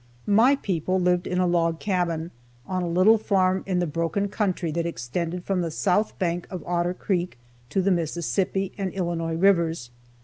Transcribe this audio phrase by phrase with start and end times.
[0.25, 2.31] My people lived in a log cabin,
[2.65, 6.63] on a little farm in the broken country that extended from the south bank of
[6.65, 7.37] Otter creek
[7.69, 9.91] to the Mississippi and Illinois rivers.